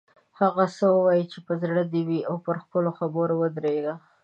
[0.39, 3.95] هغه څه ووایه چې په زړه دې وي او پر خپلو خبرو ودریږه.